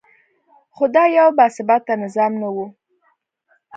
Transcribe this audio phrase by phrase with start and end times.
[0.75, 2.57] خو دا یو باثباته نظام نه و.